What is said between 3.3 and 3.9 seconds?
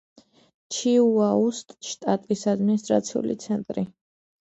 ცენტრი.